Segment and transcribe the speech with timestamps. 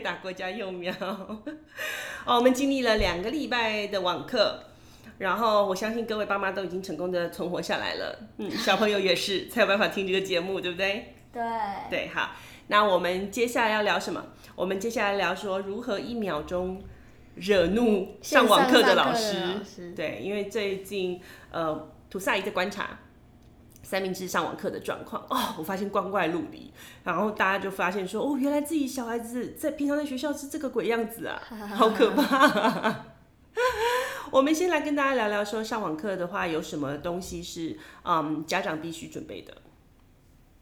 [0.00, 0.92] 打国家幼苗。
[2.24, 4.64] 哦，我们经历了两个礼拜的网课，
[5.18, 8.18] 然后我相信各位爸妈都已经成功的存活下来了。
[8.38, 11.14] 嗯，小朋友也是才有办法听这个节目，对不对？
[11.32, 11.42] 对。
[11.88, 12.32] 对，好。
[12.70, 14.22] 那我们接下来要聊什么？
[14.54, 16.82] 我们接下来聊说如何一秒钟
[17.36, 19.40] 惹怒上网课的老师。
[19.40, 21.18] 老师对，因为最近
[21.50, 22.98] 呃，涂萨姨在观察。
[23.88, 26.70] 三明治上网课的状况哦，我发现光怪陆离，
[27.04, 31.40] 然后大家就发现说，哦，原来自己小孩子在平常在学校是这个鬼样子啊，
[31.74, 33.06] 好可怕啊。
[34.30, 39.54] 我们先来跟大家聊聊说，上网课的话有什么东西是嗯家长必须准备的。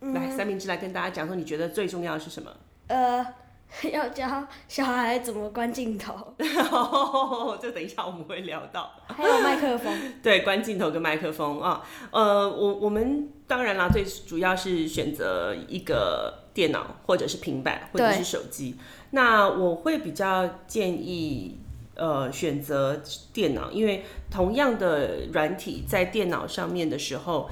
[0.02, 2.52] 嗯、来，三明治来跟大家讲说，你觉得最重要的是什么？
[2.86, 3.26] 呃。
[3.92, 6.34] 要教小孩怎么关镜头，
[7.60, 8.90] 就等一下我们会聊到。
[9.06, 18.76] 还有麦克风， 对，关镜头跟麦克风啊，呃，我我们当然啦，最主要是选择一个电脑或者是平板或者是手机。
[19.10, 21.58] 那我会比较建议
[21.96, 27.50] 呃选择电脑，因为同样的软体在电脑上面的时候。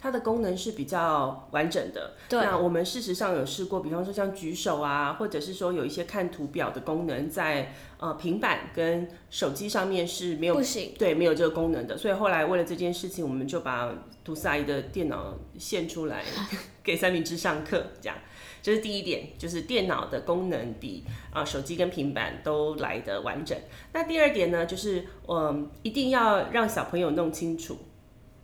[0.00, 2.14] 它的功能是比较完整的。
[2.28, 2.40] 对。
[2.40, 11.98] 那我们事实上有试过，比方说像举手啊，或者是说有一些看图表的功能在，在呃平板跟手机上面是没有不行，对，没有这个功能的。
[11.98, 16.24] 所以后来为了这件事情，我们就把涂萨姨的电脑献出来
[16.82, 18.16] 给三明治上课，这样。
[18.62, 23.56] 这、是第一点，就是电脑的功能比啊、呃、手机跟平板都来得完整。
[23.94, 27.78] 那第二点呢，就是嗯、呃，一定要让小朋友弄清楚，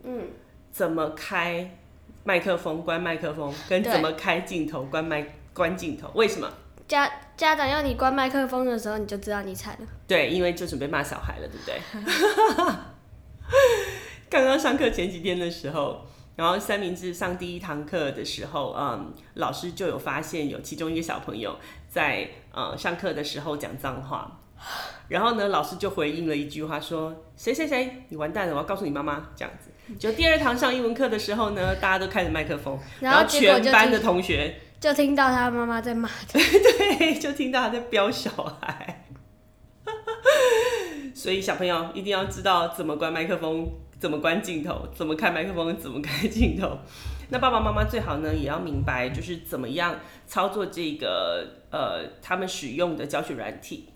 [0.05, 0.29] 嗯。
[0.77, 1.71] 怎么开
[2.23, 6.11] 麦克风、关麦克风，跟怎么开镜头、关麦关镜头？
[6.15, 6.53] 为什么？
[6.87, 9.87] 家家长要你关麦克风的时候，你就知道你惨了。
[10.07, 11.81] 对，因为就准备骂小孩了，对不对？
[14.29, 16.05] 刚刚上课前几天的时候，
[16.37, 21.59] 然后三明治上第一堂课的时候，嗯，老师就有发现有其中一个小朋友
[21.89, 24.43] 在嗯上课的时候讲脏话，
[25.09, 29.71] 然后呢，老师就回应了一句话说：“谁谁谁，你完蛋了，我要告诉你妈妈。”这样子。
[29.99, 36.43] 就第二堂上英文课的时候呢，大家都开着麦克风，然后全班的同学就听到他妈妈在骂，对
[36.99, 38.31] 对，就听到他在飙小
[38.61, 39.05] 孩。
[41.15, 43.67] 所以小朋友一定要知道怎么关麦克风，
[43.99, 46.79] 怎么关镜头，怎么开麦克风，怎么开镜头。
[47.31, 53.89] 那爸爸妈妈最好呢，也要明白就是怎么样操作这个呃他们使用的教学软体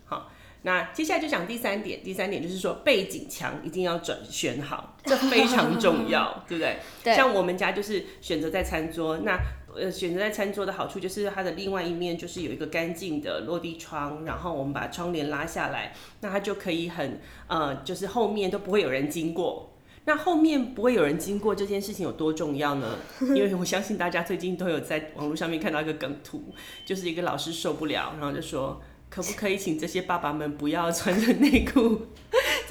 [0.63, 6.77] 那接下来就讲第三点，第三点就是说背景墙一定要转选好，这非常重要， 对不对？
[7.03, 7.15] 对。
[7.15, 9.39] 像我们家就是选择在餐桌，那
[9.75, 19.67] 呃选择在餐桌的好处就是它的另外一面就是有一个干净的落地窗，然后我们把窗帘拉下来，那它就可以很呃就是后面都不会有人经过。
[20.05, 22.97] 那后面不会有人经过这件事情有多重要呢？
[23.33, 26.53] 因为我相信大家最近都有在网络上面看到一个梗图，
[26.85, 28.79] 就是一个老师受不了，然后就说。
[29.11, 32.07] 可不可以请这些爸爸们不要穿着内裤？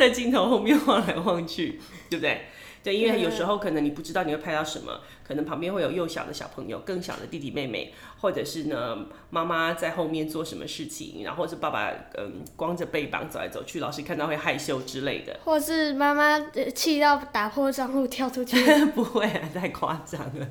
[0.00, 1.78] 在镜头后面晃来晃去，
[2.09, 2.47] 对不对？
[2.83, 8.97] 对，因为有时候可能你不知道你会拍到什么，可能旁边会有幼小的小朋友、更小的弟弟妹妹，或者是呢
[9.28, 16.41] 妈妈在后面做什么事情，然后是爸爸嗯光着背膀走来走去，老师看到会害羞之类的，或是妈妈
[16.75, 18.56] 气到打破窗户跳出去，
[18.97, 20.49] 不会啊，太夸张了，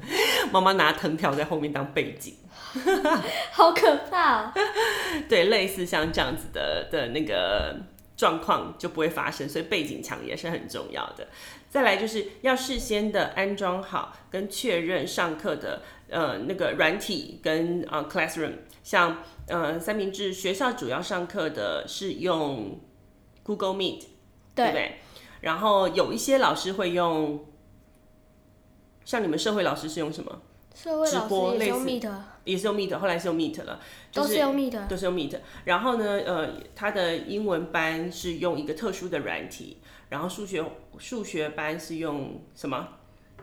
[0.51, 2.35] 妈妈拿藤条在后面当背景。
[3.51, 4.53] 好可怕哦！
[5.27, 7.75] 对，类似像这样子的的那个
[8.19, 11.25] 状况就不会发生，所以背景墙也是很重要的。
[11.69, 22.77] 再来就是要事先的安装好跟确认上课的呃那个软体跟呃 Classroom，像呃三明治学校主要上课的是用
[23.41, 24.01] Google Meet，
[24.53, 24.95] 对，对不对？
[25.39, 27.45] 然后有一些老师会用，
[29.05, 30.41] 像你们社会老师是用什么？
[30.73, 31.99] 直播类似，也
[32.57, 33.79] 是用 Meet，后来是用 Meet 了，
[34.11, 35.39] 就是，都是用 Meet，都是用 Meet。
[35.65, 39.77] 然后呢，呃，他的英文班是用一个特殊的软体，
[40.09, 40.63] 然后数学
[40.97, 42.87] 数学班是用什么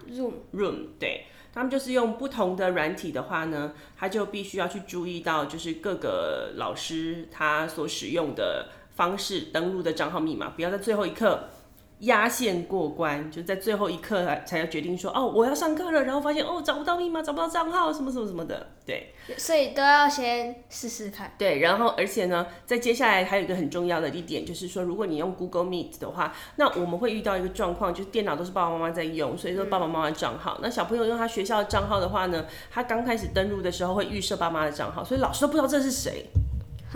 [0.08, 0.32] ？Room。
[0.52, 11.48] Room，对，他们就是用不同的软体的话呢，他就必须要去注意到，就是各个老师他所使用的方式登录的账号密码，不要在最后一刻。
[12.00, 21.32] 压线过关，就在最后一刻才要决定说哦，我要上课了，然后发现哦，找不到密码，找不到账号，什么什么什么的，对，所以都要先试试看。
[21.38, 30.60] 对，然后而且呢，在接下来还有一个很重要的一点，就是说，如果你用 Google Meet 的话，那我们会遇到一个状况，就是电脑都是爸爸妈妈在用，所以说爸爸妈妈的账号、嗯。
[30.64, 36.26] 那小朋友用他学校的账号的话呢，他刚开始登录的时候会预设爸妈的账号，所以老师都不知道这是谁。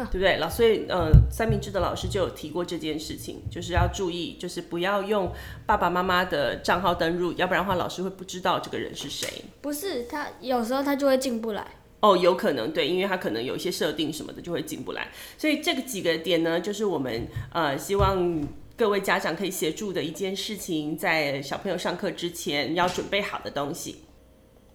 [0.13, 0.37] 对不对？
[0.39, 5.33] 老所以呃，三明治的老师就有提过这件事情，就是要注意，就是不要用
[5.67, 9.45] 爸爸妈妈的账号登入，要不然的话老师会不知道这个人是谁。
[9.61, 11.67] 不是，他有时候他就会进不来。
[12.01, 15.09] 哦，有可能对，因为他可能有一些设定什么的就会进不来。
[15.37, 24.05] 所以这个几个点呢，就是我们呃希望各位家长可以协助的一件事情，在小朋友上课之前要准备好的东西。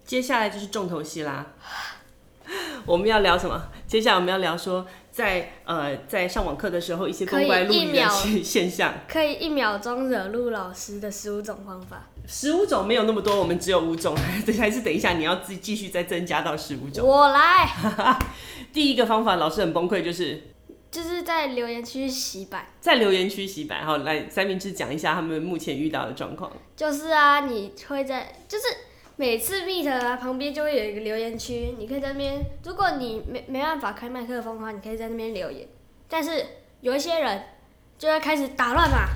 [0.04, 1.54] 接下来就是重头戏啦。
[2.86, 3.60] 我们要聊什么？
[3.88, 8.06] 接下来我们要聊说在，呃在上网课的时候，一些光怪陆离的
[8.44, 12.06] 现象，可以一秒钟惹怒老师的十五种方法。
[12.28, 14.14] 十五种没有那么多，我们只有五种。
[14.44, 17.08] 等还是等一下，你要自继续再增加到十五种。
[17.08, 17.66] 我来。
[18.74, 20.42] 第一个方法，老师很崩溃，就是
[20.90, 23.86] 就是在留言区洗版，在留言区洗版。
[23.86, 26.52] 好，来三明治讲一下他们目前遇到的状况。
[26.76, 28.64] 就是啊，你会在就是。
[29.18, 32.38] 每次 Meet 啊，旁边就会有一个留言区，你可以在那边。
[32.62, 35.66] 如果你没没办法开麦克风的话，你可以在那边留言。
[36.06, 36.44] 但是
[36.82, 37.42] 有一些人
[37.98, 39.06] 就会开始打乱嘛，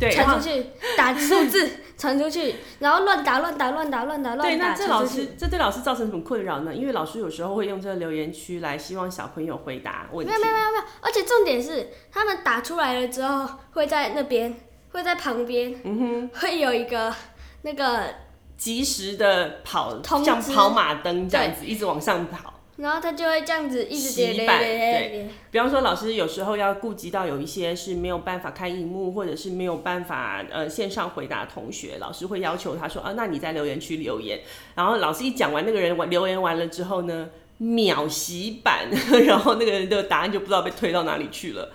[0.00, 4.42] 对，传出去打数字，传出去，然后乱打乱打乱打乱打乱打。
[4.42, 6.74] 对，那这老师这对老师造成什么困扰呢？
[6.74, 10.32] 因为老师有时候会用这个留言区来希望小朋友回答问题。
[10.32, 14.52] 没有没有没有没有，而且重点是他们打出来了之后，会在那边，
[14.90, 17.14] 会在旁边，嗯哼，会有一个
[17.62, 18.26] 那个。
[18.58, 22.52] 及时的跑，像跑马灯这样子，一直往上跑。
[22.76, 24.60] 然后他就会这样子一直洗版。
[24.60, 34.40] 对，比方说老师有时候要顾及到有一些是没有办法开荧幕，或者是没有办法呃线上回答同学，老师会要求他说啊，那你在留言区留言。
[34.76, 38.88] 然后老师一讲完，那个人完留言完了之后呢，秒洗版，
[39.26, 41.72] 然后那个人的答案就不知道被推到哪里去了。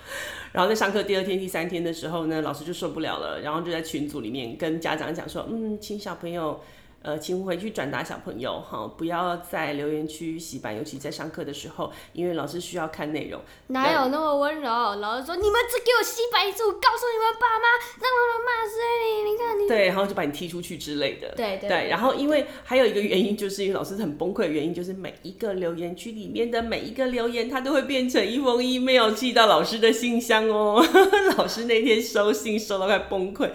[0.54, 6.60] 然后在上课第二天、第三天的时候呢，老师就受不了了，然后就在群组里面跟家长讲说，嗯，请小朋友。
[7.04, 13.38] 呃，请回去转达小朋友哈，不要在留言区洗版，尤其在上课的时候，因为老师需要看内容。
[13.66, 14.70] 哪有那么温柔？
[14.70, 17.68] 老师说，你们只给我洗版一次，我告诉你们爸妈，
[18.00, 19.30] 让他们骂死你！
[19.30, 19.68] 你看你。
[19.68, 21.34] 对，然后就把你踢出去之类的。
[21.36, 30.82] 对对，然后因为还有一个原因，就是因为老师很崩溃的原因，就是每一个留言区里面的每一个留言，它都会变成一封 email 寄到老师的信箱哦。
[31.36, 33.50] 老师那天收信收到快崩溃。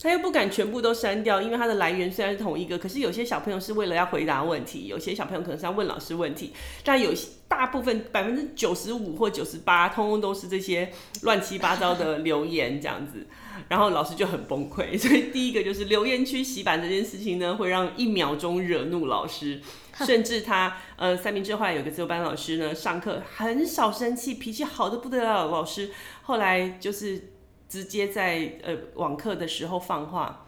[0.00, 6.52] 他又不敢全部都删掉，因为他的来源虽然是同一个，可是有些小朋友是为了要回答问题，有些小朋友可能是要问老师问题，
[6.84, 7.12] 但有
[7.48, 10.90] 大部分百分之九十五或九十八，通通都是这些
[11.22, 13.26] 乱七八糟的留言这样子，
[13.68, 14.98] 然后老师就很崩溃。
[14.98, 19.60] 所以第一个就是留言区洗版这件事情呢，会让一秒钟惹怒老师，
[20.06, 25.90] 甚至他呃三明治后来有个自由班老师呢，上课很少生气，脾气好的不得了，老师
[26.22, 27.30] 后来就是。
[27.68, 30.46] 直接在呃网课的时候放话，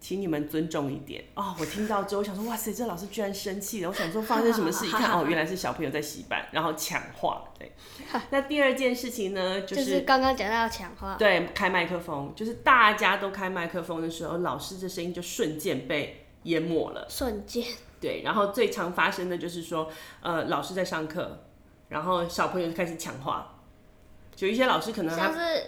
[0.00, 1.54] 请你们尊重一点哦。
[1.58, 3.88] 我听到之后，我想说，哇塞，这老师居然生气了。
[3.88, 4.86] 我想说，发生什么事？
[4.86, 7.44] 一看哦，原来是小朋友在洗板，然后抢话。
[7.58, 7.72] 对，
[8.30, 11.16] 那第二件事情呢，就是刚刚讲到要抢话。
[11.16, 17.06] 对，开麦克风，就是大家都开麦克风的时候，老师的声音就瞬间被淹没了。
[17.10, 17.64] 瞬间。
[18.00, 19.90] 对，然后最常发生的就是说，
[20.22, 21.40] 呃，老师在上课，
[21.88, 23.56] 然后小朋友就开始抢话，
[24.38, 25.24] 有一些老师可能他。
[25.24, 25.64] 像是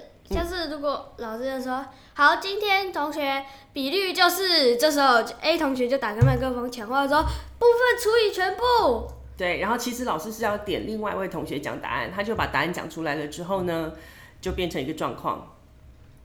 [0.70, 1.84] 如果老师就说
[2.14, 9.10] 好，今天同学比率就是这时候 A 同学就打开麦克风抢话说部分除以全部。
[9.36, 13.92] 对，然后其实老师是要点另外一位同学讲答案，他就把答案讲出来了之后呢，
[14.40, 15.56] 就变成一个状况。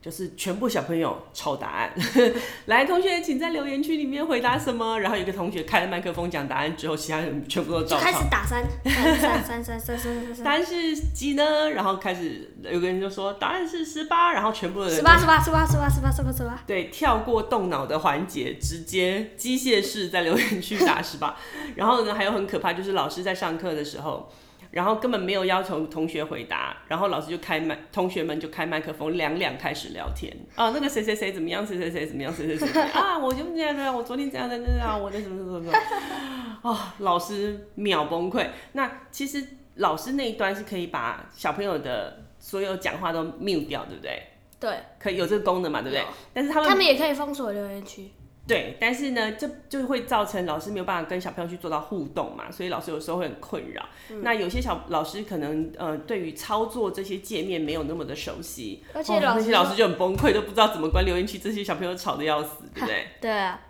[0.06, 1.90] 就是全部小朋友抄答案。
[2.66, 5.00] 来，同学，请在留言区里面回答什么？
[5.00, 10.44] 然后有一个同学开了麦克风讲答案之后，其他人全部都就开始打三，三三三三三三三。
[10.44, 11.70] 答案是几呢？
[11.70, 21.34] 然后开始有个人就说答案是十八，然后全部的人十八十八十八十八十八十八十八，对，跳过动脑的环节，直接机械式在留言区打十八。
[21.74, 24.30] 然后呢，还有很可怕，就是老师在上课的时候。
[24.76, 38.46] 然后根本没有要求同学回答，然后老师就开麦，同学们就开麦克风，两两开始聊天啊，那个谁谁谁怎么样，谁谁谁怎么样，谁谁谁 啊，我就这样的，我昨天这样的，这样，我的什么什么什么，啊、哦，老师秒崩溃。
[38.72, 39.42] 那其实
[39.76, 44.22] 老师那一端是可以把小朋友的所有讲话都 mute 掉，对不对？
[44.60, 46.04] 对，可以有这个功能嘛，对不对？
[46.34, 48.10] 但是他们他们也可以封锁留言区。
[48.46, 53.84] 对，但是呢，这就会造成老师没有办法跟小朋友去做到互动嘛，所以老师有时候会很困扰。
[54.10, 63.06] 嗯、那有些小老师可能呃，对于操作这些界面没有那么的熟悉，而且老师、哦、那些老师就很崩溃，都不知道怎么关留言区，这些小朋友吵得要死，对不对？
[63.20, 63.60] 对啊，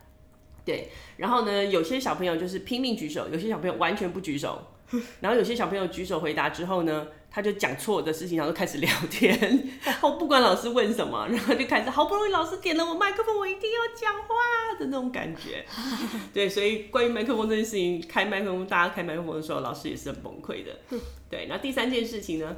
[0.65, 0.91] 对。
[1.17, 4.63] 然后呢，有些小朋友就是拼命举手，有些小朋友完全不举手，
[5.21, 7.07] 然后有些小朋友举手回答之后呢。
[7.29, 9.69] 他就讲错的事情，然后就开始聊天，
[10.01, 14.35] 我不管老师问什么，然后就开始好不容易老师点了我麦克风，我一定要讲话
[14.79, 15.63] 的那种感觉。
[16.33, 20.99] 对，所以关于麦克风这件事情，开麦克风，大家开麦克风的时候，老师也是很崩溃的。
[21.29, 22.57] 对，那第三件事情呢，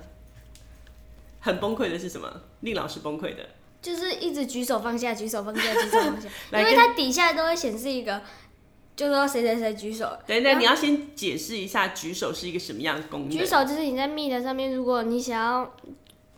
[1.40, 2.32] 很崩溃的是什么？
[2.60, 3.44] 令老师崩溃的，
[3.82, 8.22] 就是一直举手放下，举手放下，举手放下，因为它底下都会显示一个，
[8.98, 10.10] 就说谁谁谁举手。
[10.26, 13.30] 等等，你要先解释一下举手是一个什么样的功能？
[13.30, 15.72] 举手就是你在 Meet 上面，如果你想要。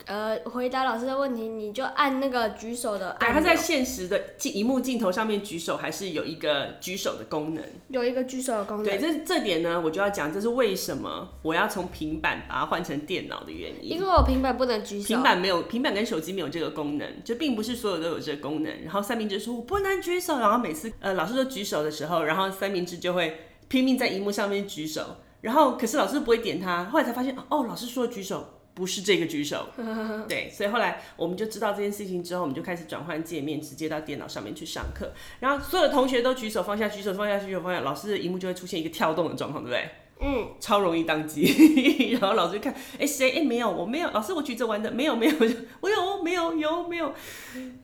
[0.07, 3.33] 呃，回答老师的问题，你就按那个举手的按。
[3.33, 7.65] 他在现实的镜荧幕镜头上面举手，还是有一个举手的功能？
[7.89, 8.85] 有一个举手的功能。
[8.85, 13.93] 对，这这点呢，我就要讲，这是为什么我要从平板把它换成电脑的原因。
[13.93, 15.07] 因为我平板不能举手。
[15.07, 18.83] 平板没有，平板跟手机没有这个功能，就并不是所有都有这个功能。
[18.83, 23.39] 然后三明治说：“我不能举手。”然后每次呃老师说举手的时候，然后三明治就会
[23.69, 25.17] 拼命在荧幕上面举手。
[25.43, 28.60] 然后可是老师不会点他，后来才发现哦，老师说举手。
[28.81, 29.69] 不是这个举手，
[30.27, 35.13] 对，所以后来我们就知道这件事情之后，我们就开始转换界面，直接到电脑上面去上课。
[35.39, 39.91] 然后所有的同学都举手放下，举手放下，举手放下，老师的荧幕就会出现一个跳动的状况，对不对？
[40.23, 42.13] 嗯，超容易当机。
[42.19, 43.33] 然后老师就看，哎，谁？
[43.33, 44.11] 哎，没有，我没有。
[44.13, 45.35] 老师，我举着玩的，没有，没有，
[45.81, 47.13] 我有，没有，有，没有。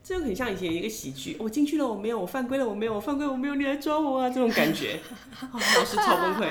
[0.02, 5.00] 这就很像以前一个喜剧，我进去了，我没有，我犯规了，我没有，我犯规，我没有，你来抓我啊，这种感觉，
[5.42, 6.46] 哦、老师超崩溃。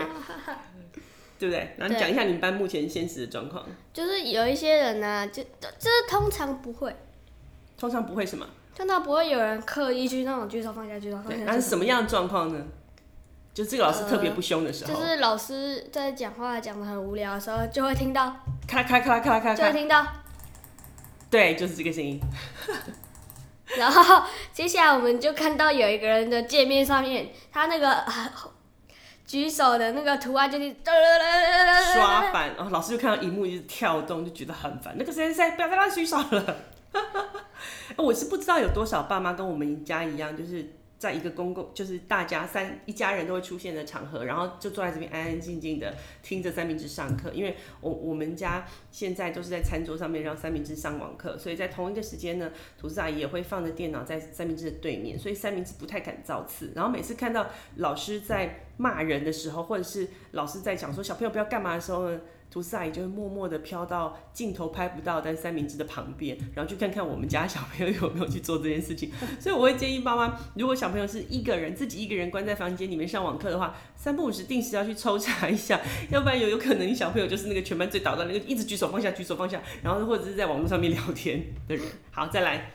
[1.37, 1.75] 对不对？
[1.77, 3.65] 然后讲一下你们班目前现实的状况。
[3.93, 6.95] 就是有一些人呢、啊，就就是通常不会，
[7.77, 8.47] 通常不会什么？
[8.75, 11.43] 通常不会有人刻意去那种举手放下举手放下。
[11.45, 12.65] 那是什么样的状况呢？
[13.53, 14.93] 就这个老师特别不凶的时候。
[14.93, 18.35] 呃、就是老师在讲话讲的很无聊的时候，就会听到
[18.67, 20.05] 咔咔咔咔咔，就会听到。
[21.29, 22.19] 对，就是这个声音。
[23.77, 24.23] 然后
[24.53, 28.03] 接下来我们就看到有一个人的界面上面，他那个。
[29.25, 30.75] 举手的那个图案就是
[31.94, 34.96] 刷板，然后，老师就看到荧幕一直跳动，就觉得很烦。
[34.98, 36.58] 那个谁谁谁不要再乱举手了。
[37.98, 40.74] 我是不知道有多少爸妈跟我们家一样，就是。
[40.97, 47.31] 在一个公共，就是大家三一家人都会出现的场合，然后就坐在这边安安静静的听着三明治上课。
[47.33, 56.71] 因为我我们家现在都是在餐桌上面让三明治上网课，所以在同一个时间呢，吐司阿姨也会放着电脑在三明治的对面，所以三明治不太敢造次。
[56.73, 62.19] 然后每次看到老师在骂人的时候，或者是老师在讲说小朋友不要干嘛的时候呢，
[62.55, 69.12] 吐司阿姨就会默默的飘到镜头拍不到但三明治的旁边，然后去看看我们家小朋友有没有去做这件事情。
[69.41, 75.77] 所以我会建议妈妈，如果小朋友是一个人自己一个人关在房间里面上网课的话，三不五时定时要去抽查一下，
[76.09, 81.85] 要不然有有可能你小朋友就是那个全班最捣蛋那个，一直举手放下举手放下，然后或者是在网络上面聊天的人。
[82.09, 82.71] 好，再来，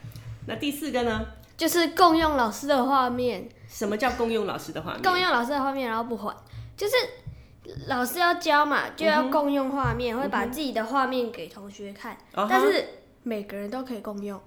[0.46, 1.24] 那第四个呢，
[1.56, 3.48] 就是共用老师的画面。
[3.66, 5.02] 什么叫共用老师的画面？
[5.02, 6.36] 共用老师的画面，然后不还，
[6.76, 6.94] 就是。
[7.88, 12.46] 老师要教嘛，就要共用画面，嗯，会把自己的画面给同学看，嗯。
[12.48, 12.84] 但是
[13.22, 14.38] 每个人都可以共用，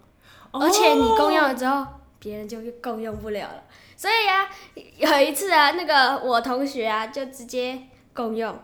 [0.51, 1.85] 哦，而且你共用了之后，
[2.19, 3.63] 别人就共用不了了。
[3.95, 4.49] 所以啊，
[4.97, 7.79] 有一次啊，那个我同学啊，就直接
[8.13, 8.57] 共用，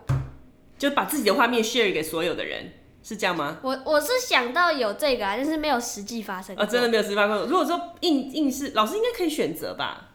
[0.78, 3.58] 就把自己的画面 share 给所有的人，是这样吗？
[3.62, 6.54] 我我是想到有这个啊，但是没有实际发生。
[6.56, 7.46] 啊，真的没有实际发生。
[7.46, 10.08] 如果说硬硬是，老师应该可以选择吧？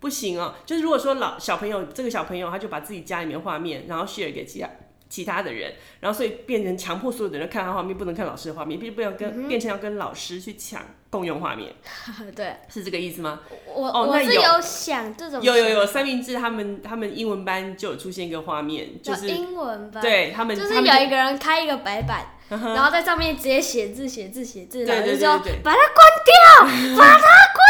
[0.00, 4.68] 不行哦，就是如果说老小朋友这个小朋友他就把自己家里面画面，然后 share 给其他
[5.08, 11.72] 其他的人，然后所以变成强迫所有的人看他画面，不能看老师的画面，必须不要跟、嗯、变成要跟老师去抢共用画面。
[12.36, 13.40] 对，是这个意思吗？
[13.74, 20.02] 我哦，那有，有想这种有有有三明治他们他们英文班就有出现一个画面，就是英文班。
[20.02, 27.67] 对他们就是有一个人开一个白板，然后在上面直接写字写字写字，然后就说把它关掉， 把它关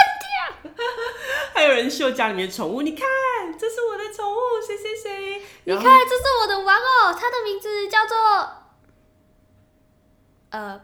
[1.68, 3.06] 有人秀家里面宠物，你看，
[3.58, 5.42] 这是我的宠物，谁谁谁？
[5.64, 8.16] 你看，这是我的玩偶，它的名字叫做，
[10.50, 10.80] 呃，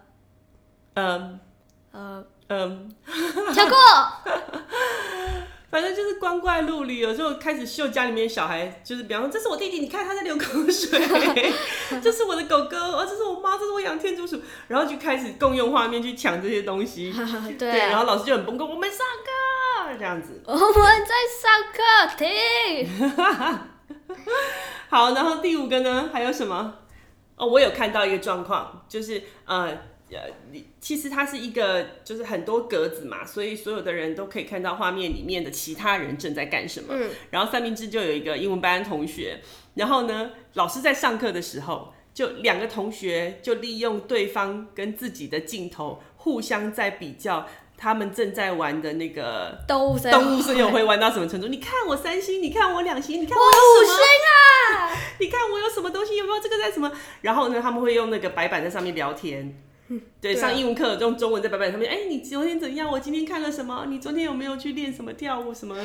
[0.94, 1.40] 嗯，
[1.92, 2.94] 呃，嗯，
[3.52, 3.76] 跳过。
[5.70, 11.00] 反正就是光怪陆离，有时候开始秀家里面小孩，就是比方说，这是我弟弟，你看他在流口水；
[12.00, 17.12] 这是我的狗狗，哦，这是我妈，这是我养天竺鼠，然后就开始共用画面去抢这些东西。
[17.58, 19.32] 对，对，然后老师就很崩溃，我们上课
[19.98, 20.42] 这样子。
[20.46, 20.62] 我们
[21.04, 21.80] 在上课，
[22.18, 22.28] 停。
[24.88, 26.78] 好，然后第五个呢，还有什么？
[27.36, 29.76] 哦，我有看到一个状况，就是呃。
[30.10, 30.20] 呃，
[30.80, 36.88] 其实它是一个，就是很多格子嘛，所以所有的人都可以看到画面里面的其他人正在干什么。
[36.90, 39.40] 嗯，然后三明治就有一个英文班同学，
[39.74, 51.48] 然后呢，老师在上课的时候，就两个同学就利用对方跟自己的镜头，互相在比较他们正在玩的那个动物动物森友会玩到什么程度？
[51.48, 54.96] 你看我三星，你看我两星，你看我五星啊！
[55.20, 56.16] 你看我有什么东西？
[56.16, 56.90] 有没有这个在什么？
[57.20, 59.54] 然后呢，他们会用那个白板在上面聊天。
[60.20, 61.90] 对，上英文课用中文在白板上面。
[61.90, 62.90] 哎、欸，你昨天怎样？
[62.90, 63.84] 我今天看了什么？
[63.88, 65.76] 你昨天有没有去练什么跳舞什么？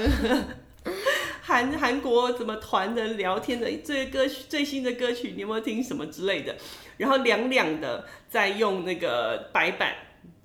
[1.42, 5.34] 韩韩国怎么团的聊天的最歌曲最新的歌曲？
[5.36, 6.56] 你有没有听什么之类的？
[6.98, 9.94] 然后两两的在用那个白板，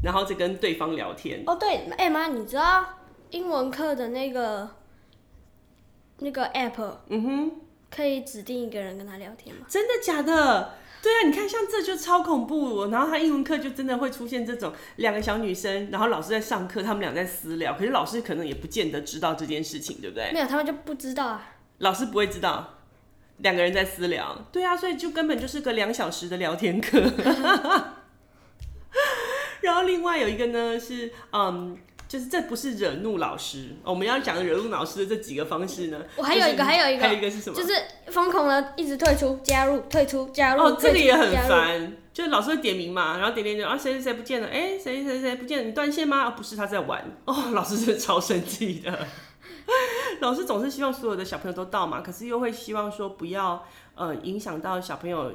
[0.04, 1.42] 然后再跟对方聊天。
[1.46, 2.84] 哦，对，哎妈，你知道
[3.30, 4.68] 英文课的那个
[6.18, 7.52] 那个 app，嗯哼，
[7.90, 9.66] 可以指定一个人跟他聊天吗？
[9.68, 10.74] 真的假的？
[11.02, 20.30] 对啊，你看像这就超恐怖，然后他英文课就真的会出现这种两个小女生，然后老师在上课，他们俩在私聊，可是老师可能也不见得知道这件事情，对不对？
[20.32, 21.56] 没有，他们就不知道啊。
[21.78, 22.78] 老师不会知道
[23.38, 27.02] 两个人在私聊，对啊，所以就根本就是个两小时的聊天课。
[29.64, 31.76] 然后另外有一个呢是，嗯。
[32.06, 36.00] 就是这不是惹怒老师，我们要讲惹怒老师的这几个方式呢。
[36.14, 37.56] 我还有一个，还有一个，还有一个是什么？
[37.56, 37.72] 就是
[38.12, 40.62] 疯狂的一直退出、加入、退出、加入。
[40.62, 41.96] 哦，这个也很烦。
[42.12, 44.46] 就是老师会点名嘛，然后点点点，啊，谁谁谁不见了？
[44.46, 45.64] 哎，谁谁谁不见了？
[45.64, 46.28] 你断线吗？
[46.28, 47.02] 哦，不是，他在玩。
[47.24, 48.96] 哦，老师是超生气的。
[50.20, 53.66] 老师总是希望所有的小朋友都到嘛，可是又会希望说不要
[53.96, 55.32] 呃影响到小朋友。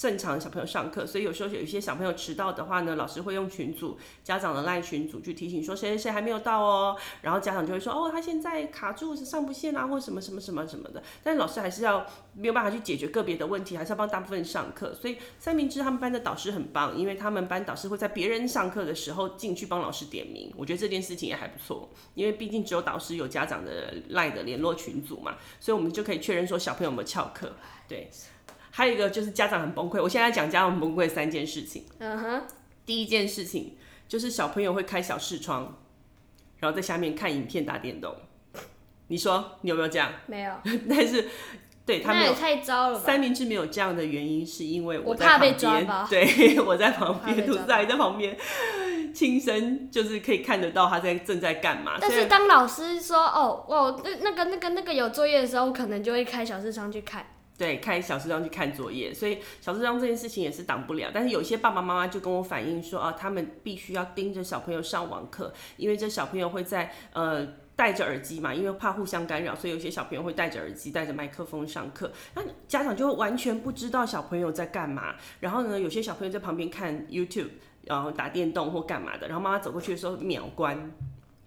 [0.00, 11.02] 正常小朋友上课，所以有时候有一些小朋友迟到的话呢，老师会用群组、家长的赖群组去提醒说谁谁谁还没有到哦，然后家长就会说哦，他现在卡住是上不线啊，或什么什么什么什么的。
[11.22, 14.94] 但是老师还是要没有办法去解决个别的问题，还是要帮大部分上课。
[14.94, 27.52] 所以三明治他们班的导师很棒，因为他们班导师会在别人上课的时候进去帮老师点名，我觉得这件事情也还不错，因为毕竟只有导师有家长的赖的联络群组嘛，所以我们就可以确认说小朋友有没有翘课，
[27.86, 28.10] 对。
[28.80, 30.02] 还有一个就是家长很崩溃。
[30.02, 31.84] 我现在讲家长很崩溃三件事情。
[31.98, 32.42] 嗯哼。
[32.86, 33.76] 第一件事情
[34.08, 35.76] 就是小朋友会开小视窗，
[36.60, 38.16] 然后在下面看影片打电动。
[39.08, 40.10] 你说你有没有这样？
[40.26, 40.52] 没有。
[40.88, 41.28] 但是
[41.84, 42.24] 对他没有。
[42.24, 43.04] 那也太糟了吧。
[43.04, 45.52] 三明治没有这样的原因是因为我在旁边。
[45.52, 46.08] 我怕被抓包。
[46.08, 48.34] 对，我在旁边，兔子在在旁边，
[49.14, 51.98] 亲身就是可以看得到他在正在干嘛。
[52.00, 57.26] 但是当老师说哦哦那那个那个那个有作业的时候，我可能就会开小视窗去看。
[57.60, 61.10] 对，开小视窗去看作业，所以小视窗这件事情也是挡不了。
[61.12, 67.46] 但是有些爸爸妈妈就跟我反映说，啊，他们必须要盯着小朋友上网课，因为这小朋友会在呃
[67.76, 72.10] 戴着耳机嘛，因为怕互相干扰，所以有些小朋友会戴着耳机、戴着麦克风上课。
[72.34, 75.16] 那家长就完全不知道小朋友在干嘛。
[75.40, 77.50] 然后呢，有些小朋友在旁边看 YouTube，
[77.82, 80.90] 然后打电动或干嘛的，然后妈妈走过去的时候秒关。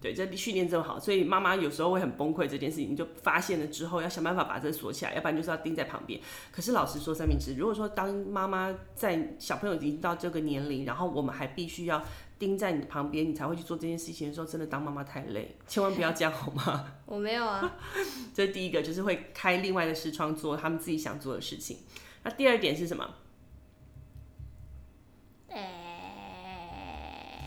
[0.04, 2.46] 对，这训练这么好，所以妈妈有时候会很崩溃。
[2.46, 6.20] 这件事情你就发现了之后，要想办法把这锁起来，要不然就是要盯在旁边。
[6.52, 12.04] 可是老实说，三明治，如果说当妈妈在小朋友已经到这个年龄，然后我们还必须要
[12.38, 16.86] 盯在你旁边，你才会去做这件事情的时候，真的当妈妈太累，千万不要这样好吗？
[17.08, 17.78] 我没有啊。
[18.36, 21.78] 这是第一个，就是会开另外的视窗做他们自己想做的事情。
[22.24, 23.10] 那第二点是什么？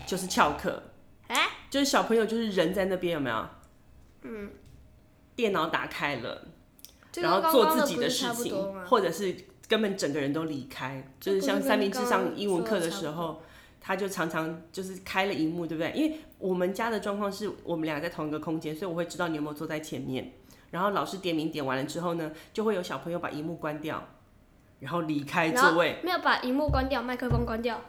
[0.07, 0.81] 就是翘课。
[1.69, 3.47] 就是小朋友，就是人在那边有没有？
[4.21, 4.49] 嗯，
[5.35, 6.47] 电脑打开了，
[7.15, 9.35] 然后做自己的事情，或者是
[9.67, 11.07] 根本整个人都离开。
[11.19, 13.41] 就是像三明治上英文课的时候，
[13.79, 15.91] 他就常常就是开了荧幕，对不对？
[15.91, 20.33] 因为我们家的状况是我们俩在同一个空间，所以我会知道你有没有坐在前面。
[20.71, 24.05] 然后老师点名点完了之后呢，就会有小朋友把荧幕关掉，
[24.79, 27.79] 然后离开座位，没有把荧幕关掉，麦克风关掉。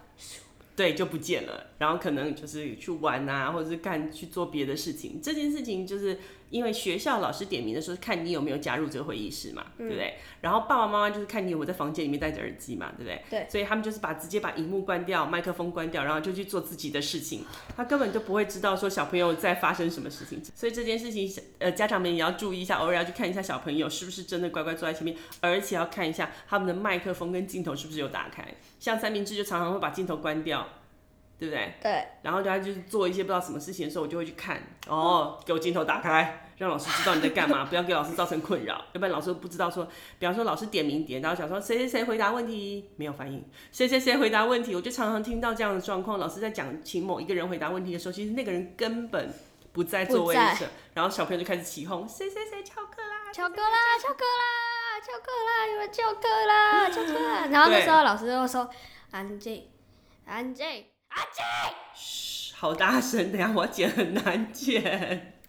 [0.78, 5.20] 对，就不见了，然后可能就是去玩啊，或者是干去做别的事情。
[5.20, 6.16] 这件事情就是。
[6.50, 10.14] 因为学校老师点名的时候，看你有没有加入这个会议室嘛，嗯、对不对？
[10.40, 13.22] 然后爸爸妈妈就是看你有没有在房间里面戴着耳机嘛，对不对？
[13.28, 13.46] 对。
[13.50, 17.44] 所以他们就是把直接把荧幕关掉，麦克风关掉，然后就去做自己的事情。
[17.76, 20.42] 他根本就不会知道说小朋友在发生什么事情。
[20.54, 28.44] 所以这件事情，呃，家长们也要注意一下，偶尔要去看一下小朋友是不是真的乖乖坐在前面，而且要看一下他们的麦克风跟镜头是不是有打开。
[28.78, 30.66] 像三明治就常常会把镜头关掉。
[31.38, 31.74] 对不对？
[31.80, 32.06] 对。
[32.22, 34.60] 然后他就是做一些不知道什么事情的时候，我就会去看。
[34.88, 38.74] 哦，给我镜头打开，让老师知道你在干嘛， 不要给老师造成困扰。
[38.92, 39.86] 要不然老师不知道说，
[40.18, 46.18] 比方说老师点名点，然后想说谁谁谁回答问题没有反应，谁谁谁回答问题，我就常常听到这样的状况。
[46.18, 49.32] 老师在讲请某一个人回答问题的时候，其实那个人根本
[49.72, 50.56] 不在座位上，
[50.94, 57.46] 然后小朋友就开始起哄，谁谁谁翘课啦，翘课啦，翘课啦，翘课啦，你们翘课啦， 翘课啦。
[57.50, 58.68] 然后那时候老师就说
[59.12, 59.68] 安静，
[60.26, 60.84] 安静。
[61.08, 61.44] 安静！
[61.94, 63.30] 嘘，好大声！
[63.32, 65.42] 等下我剪很难剪。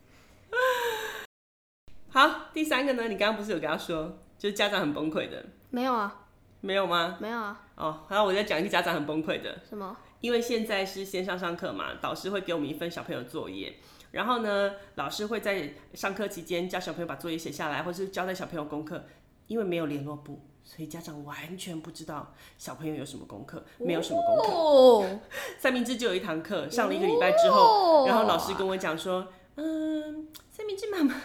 [2.09, 3.07] 好，第三个呢？
[3.07, 5.45] 你刚刚不是有跟他说，就是家长很崩溃的？
[5.69, 6.25] 没有啊。
[6.61, 7.17] 没有吗？
[7.21, 7.67] 没有啊。
[7.75, 9.61] 哦，然后我再讲一个家长很崩溃的。
[9.67, 9.95] 什么？
[10.19, 13.77] 因为现在是线上上课嘛，导师会给我们一份小朋友作业，
[14.11, 19.05] 然后呢，老师会在上课期间叫小朋友把作业写下来，或是交代小朋友功课，
[19.47, 20.45] 因为没有联络簿。
[20.69, 24.53] 所以家长完全不知道小朋友有什么功课，没有什么功课。
[24.55, 25.19] 哦、
[25.57, 31.15] 三明治就有一堂课，上了一个礼拜之后，然后老师跟我讲说：“嗯，三明治妈妈，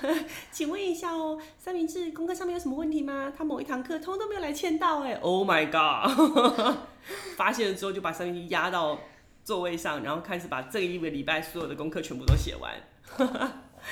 [0.51, 3.31] 请问一下哦，三明治功课上面有什么问题吗？
[3.37, 6.77] 他某一堂课通通都没有来签到哎，Oh my god！
[7.37, 8.99] 发现了之后就把三明治压到
[9.45, 12.73] 座位上，然后开始把这一个礼拜所有的功课全部都写完。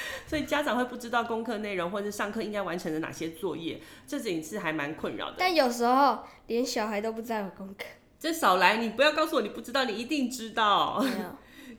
[0.26, 5.36] 所以家长会不知道功课内容，或者是上课应该完成的哪些作业，这件事还蛮困扰的。
[5.38, 7.84] 但有时候连小孩都不知道有功课。
[8.18, 11.04] 这少来，你不要告诉我你不知道，你一定知道。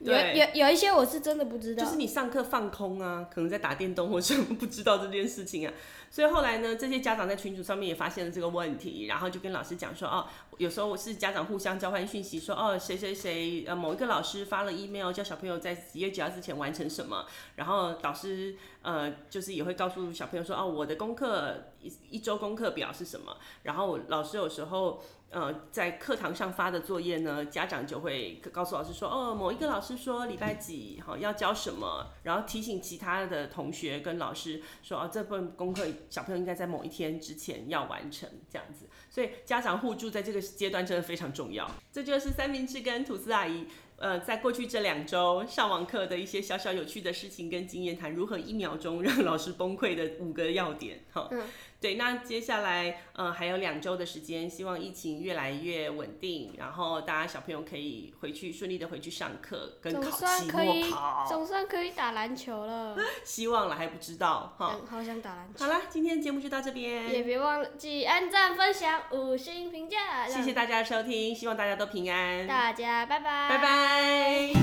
[0.04, 5.74] 有有有一些我是真的不知道，就是你上课放空啊，可能在打电动或者不知道这件事情啊。
[6.12, 25.02] 所以后来呢，这些家长在群组上面也发现了这个问题，然后就跟老师讲说，哦，有时候我是家长互相交换讯息，说，哦，谁谁谁，呃，某一个老师发了 email 叫小朋友在几月几号之前完成什么，然后导师，呃，就是也会告诉小朋友说，哦，我的功课一一周功课表是什么，然后老师有时候。
[25.34, 38.88] 呃，在课堂上发的作业呢，家长就会告诉老师说，哦，某一个老师说礼拜几好要教什么，然后提醒其他的同学跟老师说，哦，这份功课小朋友应该在某一天之前要完成，这样子。
[39.10, 41.70] 所以家长互助在这个阶段真的非常重要。
[41.92, 43.66] 这就是三明治跟吐司阿姨。
[43.96, 51.42] 呃，在过去这两周上网课的一些小小有趣的事情跟经验谈，如何一秒钟让老师崩溃的五个要点，哈，嗯，
[51.84, 65.66] 对，那接下来呃还有两周的时间，希望疫情越来越稳定，然后大家小朋友可以回去顺利的回去上课跟考期末考，总算可以打篮球了， 希望了还不知道，哈，好想打篮球。
[65.66, 74.54] 好了，今天节目就到这边，也别忘记按赞、分享、五星评价，谢谢大家的收听，希望大家都平安，大家拜拜，拜拜。